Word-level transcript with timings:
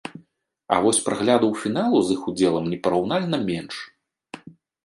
А 0.75 0.77
вось 0.85 1.01
праглядаў 1.09 1.51
фіналу 1.65 2.01
з 2.07 2.17
іх 2.17 2.21
удзелам 2.31 2.65
непараўнальна 2.73 3.37
менш. 3.49 3.75